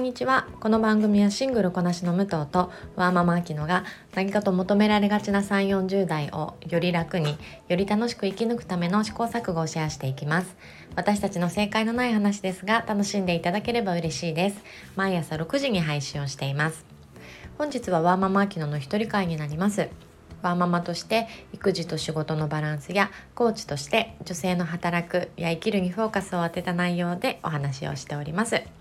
[0.00, 0.48] んにちは。
[0.60, 7.36] この番組はシングルこなしの武藤とワーママアキノが何かと求められがちな3 4 0代をより楽に
[7.68, 10.56] より楽しく生き抜くための試行錯誤をシェアしていきます。
[10.96, 14.62] 私たちの正解のない話ですが楽しんでいただければ嬉しいです。
[14.96, 16.86] 毎朝6時に配信をしています。
[17.58, 19.88] 本日はワーママアキノの一人会になります。
[20.40, 28.79] ワーママとして育児と仕事のバランスやコーチとして女性の働くや生きるにフォーカスを当てた内容でお話をしております。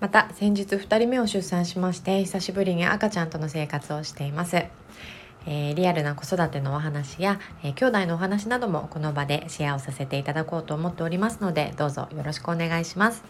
[0.00, 13.22] また先日2人目を出産しまして久しぶりに赤ちゃんとの生活をしています、えー、リアルな子育てのお話や、えー、兄弟のお話などもこの場でシェアをさせていただこうと思っておりますのでどうぞよろしくお願いします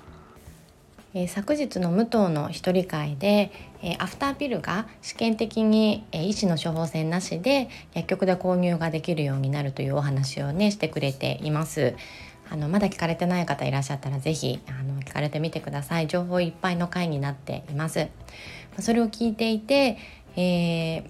[1.13, 3.51] えー、昨日の武藤の一人会で、
[3.83, 11.95] えー、アフターピルが試験的に、えー、医師の処方箋なしで薬局で購入ができるようになるというお話をねしてくれています。
[12.51, 16.09] あのまだ聞かれてない方いらっしゃったら是非あの聞かれてみてください。
[16.09, 18.09] 情報いっぱいの回になっています。
[18.79, 19.99] それを聞いていて、
[20.37, 21.05] えー、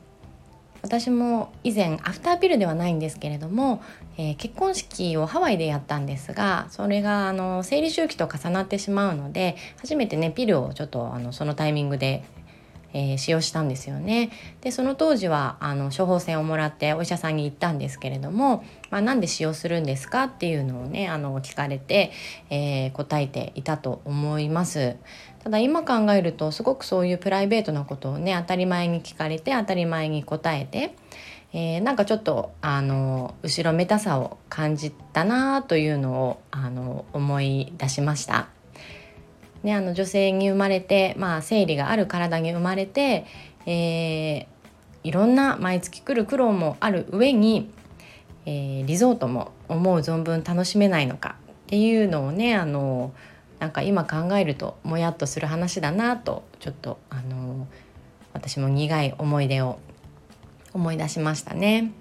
[0.83, 3.83] 私も以前アフターピルではないんですけれども、
[4.17, 12.25] えー、結婚式をハワイでやったんですがそれがあの生理周期と重なってしまうので初めてねピルをちょっとあのそのタイミングで
[12.93, 14.31] えー、使用したんですよね。
[14.61, 22.13] でその当時はあの処方箋をもらってお医者さんに行ったんですけれども、まあ、なんで使用するんですかっていうのをねあの聞かれて、
[22.51, 24.97] えー、答えていたと思います。
[25.43, 30.95] ただ今考えるとすごくそういうプライベートなことをね当たり前に聞かれて当たり前に答えて、
[31.53, 38.49] えー、なんかちょっとあの後ろめたさを感じたなというのをあの思い出しました。
[39.63, 43.27] ね、あの女性に生まれて、まあ、生理がある体に生まれて、
[43.67, 44.47] えー、
[45.05, 47.71] いろんな毎月来る苦労もある上に、
[48.47, 53.13] えー、リゾートも思う存分楽しめないのかっていうのをねあの
[53.59, 57.69] なんか今考えるともやっとする話だなとちょっとあの
[58.33, 59.79] 私も苦い思い出を
[60.73, 61.93] 思い出しましたね。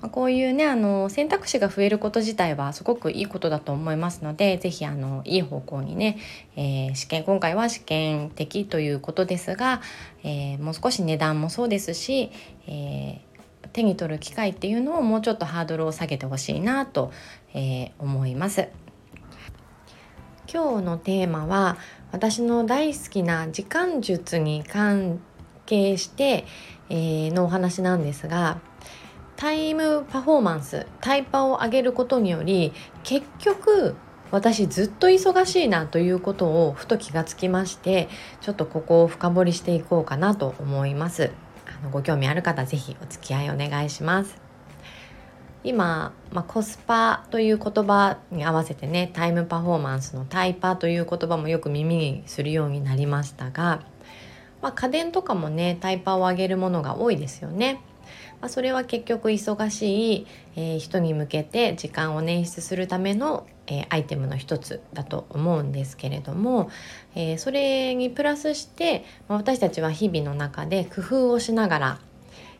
[0.00, 6.18] まあ、こういうねあの選択肢が増えること自体はすごくいいことだと思いますので是非あのいい方向にね、
[6.56, 9.80] えー、試験今回は試験的ということですが、
[10.22, 12.30] えー、もう少し値段もそうですし、
[12.66, 17.12] えー、手に取る機会っていうのをもうちょっとハードルを下げてほしいなと、
[17.54, 18.68] え思います。
[20.54, 21.76] 今日のテーマは
[22.12, 25.20] 私の大好きな時間術に関
[25.66, 26.44] 係して、
[26.88, 28.60] えー、のお話なんですが
[29.36, 32.72] タイムパフォーマンスタイパを上げることにより
[33.02, 33.96] 結局
[34.30, 38.08] 私ずっと忙しいなということをふと気がつきまして
[38.40, 41.30] ちょっとここを深掘りしていこうかなと思います。
[41.66, 44.40] あのご興味ある方是非お付き合いお願いします。
[45.62, 53.82] 今、まあ、コスパという言葉に合わせてねタイムパフォーマンスのタイパという言葉もよく耳にするようになりましたが、
[54.60, 57.80] まあ、家電とかもねタイパを上げるものが多いですよね。
[58.44, 66.68] まあ、それは結局忙しい、えー、人に向けて時間を捻出するための、えー、アイテムの一つだと思うんですけれども、
[67.14, 72.00] えー、それにプラスして、まあ、私たちは日々の中で工夫をしながら、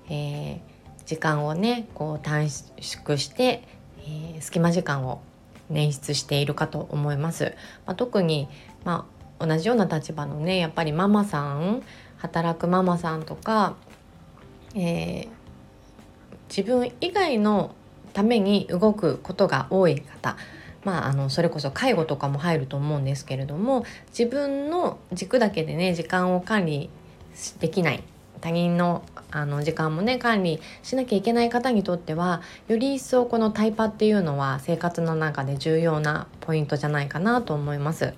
[0.08, 0.62] え
[1.04, 3.68] 時間をねこう短縮して、
[4.08, 5.20] え隙間時間を
[5.70, 7.54] 捻出しているかと思います。
[7.84, 8.48] まあ、特に、
[8.86, 9.06] ま
[9.38, 11.82] あ、同じような立場のねやっぱりママさん
[12.16, 13.76] 働くママさんとか、
[14.74, 15.33] えー、
[16.48, 17.74] 自分以外の
[18.12, 20.36] ために動くことが多い方
[20.84, 23.84] まあ、あのそれこそ介護とかも入ると思うんですけれども
[24.16, 26.90] 自分の軸だけでね時間を管理
[27.58, 28.02] できない
[28.40, 38.12] 他人のあの時間もね管理しなきゃいけない方にとってはより一層このタイパっていうのは生活の中で重要なポイントじゃないかなと思います。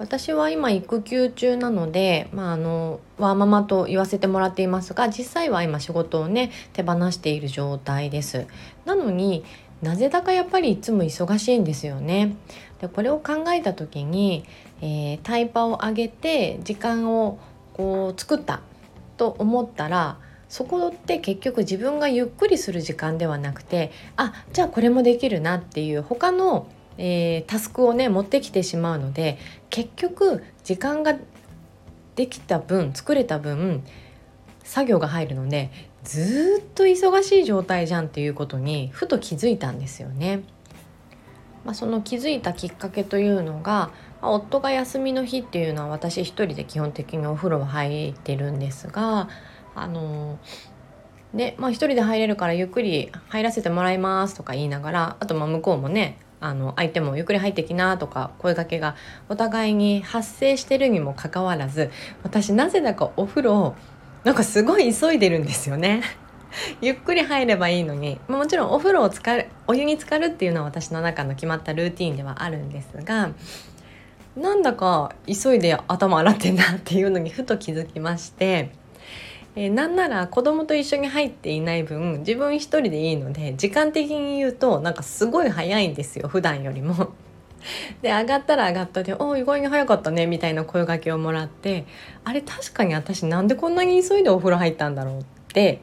[0.00, 8.46] 私は今育休中なので、まあ、あのワーママと言わせてもらっていますが実際は今仕事をね手放している状態です。
[8.86, 9.44] なのに
[9.82, 12.34] なぜだかやっぱりいつも忙しいんですよね。
[12.80, 14.46] でこれを考えた時に、
[14.80, 17.38] えー、タイパを上げて時間を
[17.74, 18.62] こう作った
[19.18, 20.16] と思ったら
[20.48, 26.66] そこって結局自分がゆっくりする時間ではなくてあじゃあこれもできるなっていう他の
[26.98, 29.38] えー、タスクをね持ってきてしまうので
[29.70, 31.16] 結局時間が
[32.16, 33.82] できた分作れた分
[34.64, 35.70] 作業が入るので
[36.04, 40.42] ずっと忙しい状態じゃんっていうことにふと気づいたんですよね。
[41.64, 43.90] まあ、その気づいたきっかけというのが、
[44.22, 49.28] 夫が休みの日っていうのは私一人で基本的にお風呂は入ってるんですが
[49.74, 50.38] あの
[51.32, 58.96] でまあ一人で入れるからゆっくり入らせてもらいますとか言いながらあとまあ向こうもねあの相手もゆっくり入ってきなとか声かけが
[59.28, 61.90] お互いに発生してるにもかかわらず
[62.22, 63.74] 私なぜだかお風呂
[64.24, 66.02] なんかすごい急いでるんですよね。
[66.80, 73.30] ゆっくり入ればいいのにもちろんお風呂を浸かるお湯に浸かるっていうのは私の中の決まったルーティンではあるんですが
[74.36, 78.72] なんだか急いで頭洗ってんなっていうのにふと気づきまして
[79.60, 87.12] えー、なんなら子供と一緒に入っていない分自分一人でいいので時間的に言うとなんかすごい早いんですよ普段よりも。
[88.00, 91.84] で上がったら上がったで「おお意外に早かったね」みたいな声がけをもらって
[92.24, 95.82] あれ確かに私なんでこんなに急いでお風呂入ったんだろうって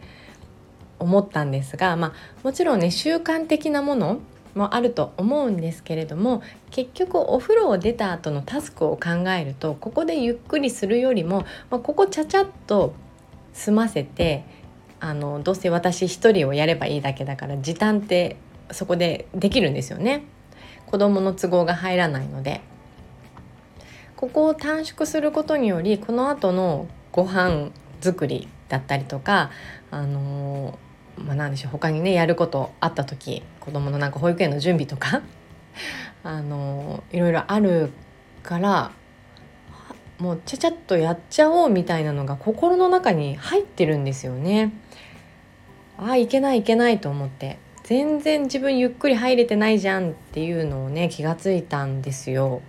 [0.98, 4.18] 思ったんですが、まあ、もちろんね習慣的なもの
[4.56, 6.42] もあると思うんですけれども
[6.72, 12.96] 結局お風呂を出た後のタスクを考えるとここでゆっくりするよりも、まあ、ここちゃちゃっと
[13.58, 14.46] 済ませて
[15.00, 18.38] あのどうせ私一人をやればいいだけだから時短って
[18.72, 20.24] そこでできるんですよね。
[20.86, 22.62] 子供の都合が入らないので。
[24.16, 27.70] ここを短縮することによりこの後のご飯
[28.02, 29.52] 作りだったりとか
[29.92, 30.80] あの
[31.18, 35.22] まあ、何でしょう他にねやることあった時子供のなんか保育園の準備とか
[36.24, 37.92] あのいろいろある
[38.44, 38.92] から
[40.20, 44.74] もうちゃちゃっとやっちゃおうみたいなのが心の中に入ってるんですよね。
[45.98, 52.62] ああいけないいけないと思って全然自分ゆっくり入れてないじゃんっていうのをね気がついたんですよ。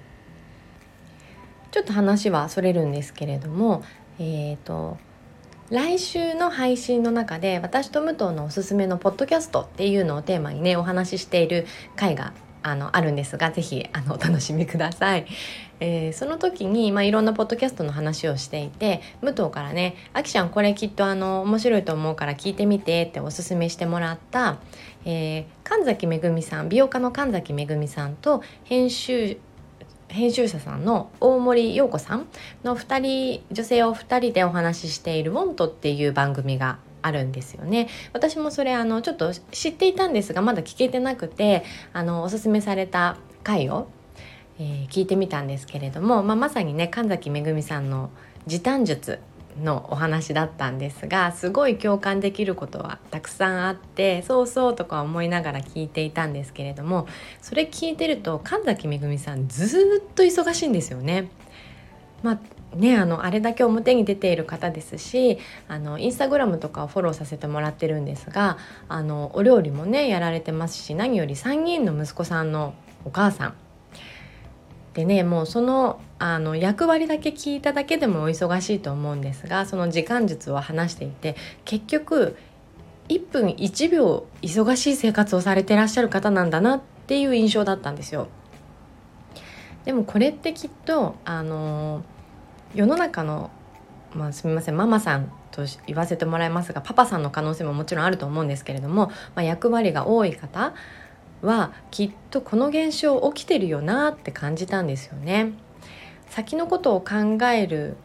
[1.71, 3.83] ちょっと話はそれるんですけれども
[4.19, 4.99] えっ、ー、と
[5.71, 12.33] 来週の配信の中で私と武藤のおすすめのポッドキャストっていうのをテーマにねお話ししている回が
[12.71, 15.27] あのあるんですが是非あのお楽しみください。
[15.81, 24.59] えー、その時に、まあ、いろんなポッドキャストの話をしていて武藤からね「あきちゃんこれきっとあの面白いと思うから聞いてみて」っておすすめしてもらった、
[25.05, 29.39] えー、神崎めぐみさん美容家の神崎めぐみさんと編集
[30.09, 32.27] 編集者さんの大森洋子さん
[32.65, 43.89] の2人女性を2人でお話ししている「ウォント」っていう番組があるんですよね私もそれあのちょっと知っていたんですがまだ聞けてなくてあのおすすめされた回を、
[44.59, 48.11] えー、聞いてみたんですけれども、まあ、まさにね神崎めぐみさんの
[48.47, 49.21] 時短術
[49.63, 57.07] のお話だったんですがすごい共感できることはたくさんあってそうそうとか思いながら聞いていたんですけれども
[57.43, 61.29] それ聞いてると神崎めぐみさんずっと忙しいんですよね。
[62.23, 62.39] まあ
[62.75, 65.39] ね、あのあれだけ表に出ている方ですし
[65.69, 72.75] あのインスタグラムとかをフォローさせてもらってるんですがあのお料理もねやられてますし何より3人の息子さんの
[73.05, 73.55] お母さん
[74.93, 82.37] でねもうそのあの役割だけ聞いただけでもお忙しいと思うんですがその時間術を話していて結局
[83.09, 88.29] 1分1秒忙しい生活をされてらっしゃる方なんだなっていう印象だったんですよ。
[89.85, 92.03] でもこれってきっとあの
[92.75, 93.51] 世の中の
[94.15, 100.73] まあ、すみませんママさんと言わせてもらいますがパパさんの可能性ももちろんあると思うんですけれども、まあ、役割が多い方
[101.43, 105.53] はきっとこの現象起きてるよなって感じたんですよね。
[106.31, 107.97] 先のことを考える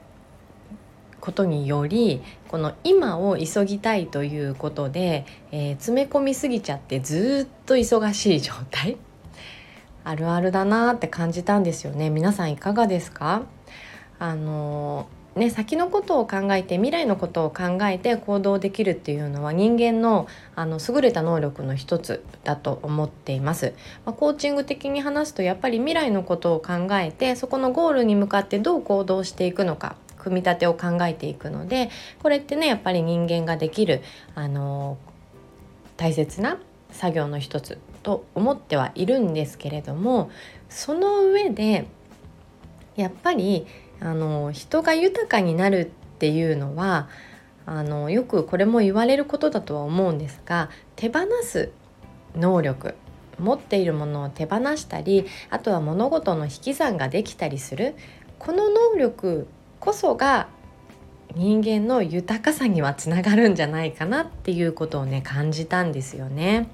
[1.21, 8.97] ことによりこの今を急ぎたいということで、えー、詰め込みすぎちゃってずっと忙しい状態。
[10.03, 12.09] あるあるだなって感じたんですよね。
[12.09, 13.43] 皆さんいかがですか？
[14.23, 23.73] あのね、先のことを考えて未来のことを考えて行動できるっていうのは人間のあの優れた能力の一つだと思っています、
[24.05, 31.89] まあ、コーチング的に話すとやっぱり未来のことを考えてそこのゴールに向かってどう行動していくのか組み立てを考えていくので
[32.21, 34.03] これってねやっぱり人間ができる
[34.35, 34.97] あの
[35.97, 36.59] 大切な
[36.91, 40.29] 作業の一つと思ってはいるんですけれども
[40.69, 41.87] その上で
[42.95, 43.65] やっぱり
[43.99, 47.09] あの人が豊かになるっていうのは
[47.65, 51.71] あのよくこれも言われることだとは思うんですが手放す
[52.35, 52.95] 能力
[53.39, 57.95] 持っているものを手放したりあとは物事の引き算ができたりする
[58.39, 59.47] この能力
[59.79, 60.47] こそが
[61.35, 66.69] 人間の豊かさにはつながるんじゃないかなっていうことをね感じたんですよね。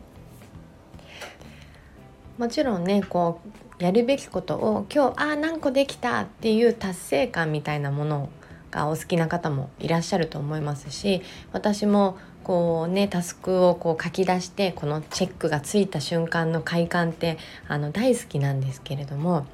[2.40, 3.42] もちろんねこ
[3.80, 8.30] うやるべきことを今日ああ何個できたっていう達成感みたいなもの
[8.72, 19.46] がお好きな方もいらっしゃると思いますし私もこうねタスクをこう書き出してこのチェックがついた瞬間の快感ってあの大好きなんですけれども、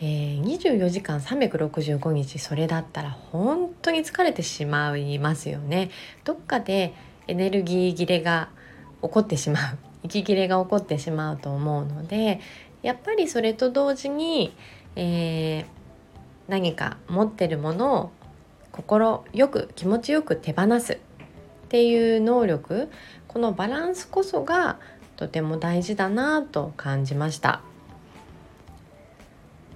[0.00, 5.90] えー、24時間365日それだったら本当に疲れてしまいますよね。
[6.22, 6.94] どっかで
[7.26, 8.48] エネルギー切れが
[9.02, 12.40] 起こってしまう息切れが起こってしまうと思うので
[12.82, 14.54] やっぱりそれと同時に、
[14.94, 15.64] えー、
[16.48, 18.10] 何か持ってるものを
[18.72, 20.98] 心よく気持ちよく手放すっ
[21.68, 22.88] ていう能力
[23.26, 24.78] このバランスこそが
[25.16, 27.62] とても大事だなと感じました。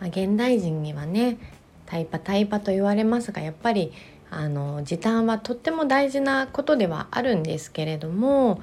[0.01, 1.39] まあ、現代人にはね
[1.87, 3.93] タイパタイパと言われますがやっぱり
[4.31, 8.63] あの時短はとっても大事なことではあるんですけれども、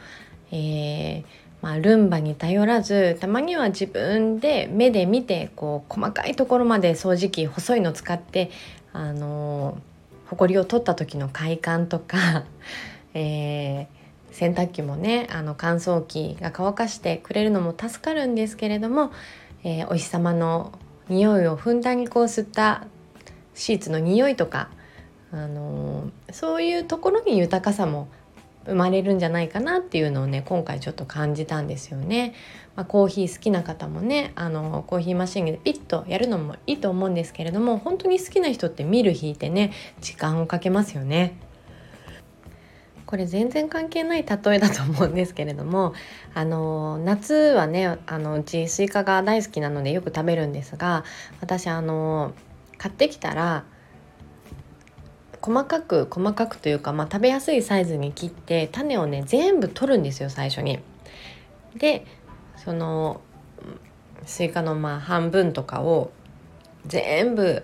[0.52, 1.26] えー、
[1.68, 8.52] まあ、ルンバに頼らずたまには自分で目で見てこう細かいところまで掃除機細いの使って
[8.94, 9.78] あの
[10.28, 12.46] 埃を取った時の快感とか、
[13.14, 19.12] えー、洗濯機もねあの乾燥機が乾かしてくれるのも助かるんですけれども、
[19.66, 20.72] えー、お日様の
[21.10, 22.86] 匂いをふんだんにこう吸った
[23.56, 24.70] シーツの匂いとか、
[25.34, 28.08] あのー、そういうところに豊かさも
[28.68, 32.34] 生まれるんじゃないかなっていうのをね今回ちょっと感じたんですよね。
[32.76, 41.40] まあ、コーヒー好きな方もねあのコーヒーマシンでピッとやるのもいいと思うんですけれども本当に好きな人って見る引いてね時間をかけますよね。
[43.08, 45.94] これ全然関係ない例えだと思うんですけれども
[46.34, 51.06] あの夏はねあのうちスイカが大好きなのでよく食べるんですが
[51.40, 52.34] 私あの
[52.78, 53.64] 買ってきたら
[55.48, 60.80] 細かく細かくというか、まあ、食べやすいサイズに切って種をね全部取るんですよ最初に。
[61.78, 62.06] で
[62.58, 63.22] その
[64.26, 66.12] スイカのまあ半分とかを
[66.86, 67.64] 全部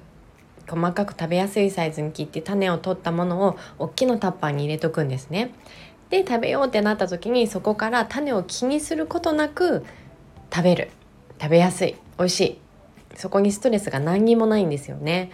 [0.66, 5.52] 細かく食べやすいサイズに切って種を取ったものを大きなタッパーに入れとくんですね。
[6.10, 9.84] で食べようってなった時にそこから種を気にすることなく
[10.54, 10.90] 食べる
[11.42, 12.60] 食べやすい美味しい
[13.16, 15.32] そこにストレスが何にもないんですよね。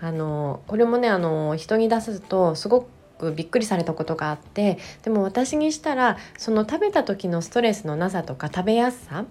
[0.00, 2.86] あのこれもねあの人に出すとすご
[3.18, 9.24] くびっくりされたことがあってでも私にしたらその食べた時のストレスのなさとか食べやすさっ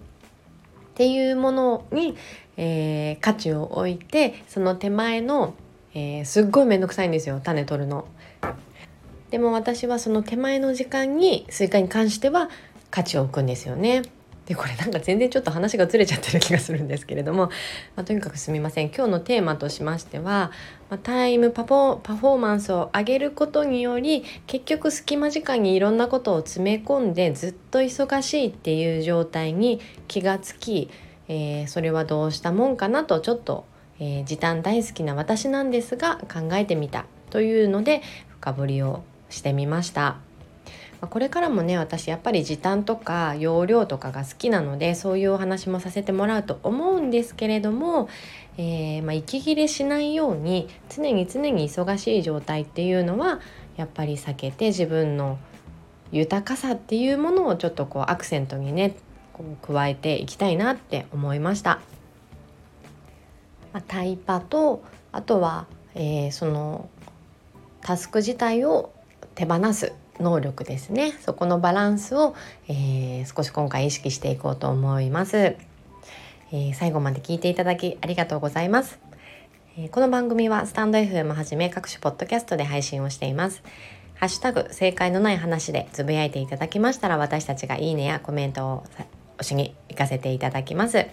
[0.95, 2.17] ていうものに、
[2.57, 5.53] えー、価値を置いてその手前の、
[5.93, 8.07] えー、すっごい面倒くさいんですよ種取るの。
[9.29, 12.49] でも私はその手前の時間にスイカに関しては
[12.89, 14.03] 価値を置くんですよね。
[14.47, 17.47] でこれなんか全然ちょっと話がずれちゃってる気がするんですけれども、
[17.97, 20.51] まあ、とにかくすみません今日のテーマとしましては、
[20.89, 30.89] まあ、タイムパフォーマンスを上げることにより結局隙間時間にいろんなことを詰め込んでずっと忙しいっていう状態に気がつき、
[31.27, 33.65] えー、それはどうしたもんかなとちょっと、
[33.99, 40.26] えー、時短大好きな私なんですが考えてみたというので深掘りをしてみました。
[41.01, 48.09] これからもね私やっぱり時短とか容量とかが好きなのでそういうお話もさせてもらうと思うんですけれども、
[48.57, 53.39] えー、まあ、息切れしないように常に常に忙しい状態っていうのは
[53.75, 55.37] やっぱり避けて自分の
[56.11, 58.95] 豊かさっていうものをちょっとこうアクセントにね
[59.33, 61.79] こう加えていきたいなって思いました。
[63.71, 66.89] まあ、タイパとあとは、えー、その
[67.81, 68.91] タスク自体を
[69.35, 71.13] 手放す能力ですね。
[71.21, 72.35] そこのバランスを、
[72.67, 78.99] えー、少し今回意識していこうと思います、えー、最後まで聞いていただきありがとうございます、
[79.77, 83.63] えー、この番組はスタンド FM はじめ各種ポッドキャストで配信をしています。
[84.15, 88.83] ハッシュタグ正解のない話でつぶやいていただきましたら私たちがいいねやコメントを
[89.39, 91.05] おしに行かせていただきます。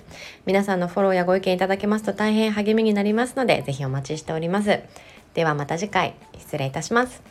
[0.47, 4.81] 皆さんのフォローやご意見いただけますと大変励みになりますのでぜひお待ちしております。
[5.35, 6.15] ではまた次回。
[6.39, 7.23] 失礼いたします。